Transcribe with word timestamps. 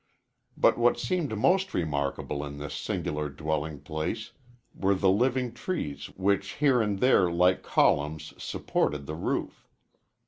But 0.57 0.79
what 0.79 0.97
seemed 0.97 1.37
most 1.37 1.75
remarkable 1.75 2.43
in 2.43 2.57
this 2.57 2.73
singular 2.73 3.29
dwelling 3.29 3.81
place 3.81 4.31
were 4.73 4.95
the 4.95 5.11
living 5.11 5.53
trees 5.53 6.07
which 6.15 6.53
here 6.53 6.81
and 6.81 6.97
there 6.97 7.29
like 7.31 7.61
columns 7.61 8.33
supported 8.43 9.05
the 9.05 9.13
roof. 9.13 9.67